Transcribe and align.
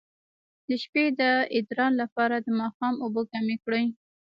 د 0.67 0.69
شپې 0.83 1.05
د 1.21 1.21
ادرار 1.57 1.91
لپاره 2.01 2.35
د 2.39 2.47
ماښام 2.61 2.95
اوبه 3.05 3.21
کمې 3.31 3.57
کړئ 3.63 3.85